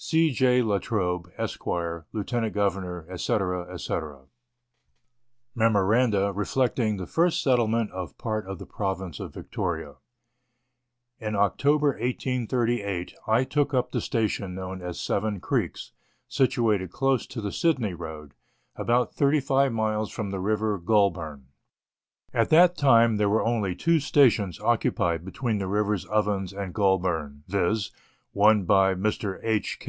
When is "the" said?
6.98-7.06, 8.60-8.66, 13.90-14.00, 17.40-17.50, 20.30-20.38, 25.58-25.66